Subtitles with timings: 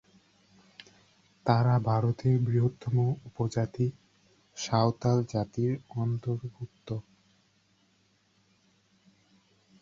[1.45, 2.95] তারা ভারতের বৃহত্তম
[3.27, 3.97] উপজাতি-
[4.57, 5.71] সাঁওতাল জাতির
[5.97, 6.87] অন্তর্ভুক্ত।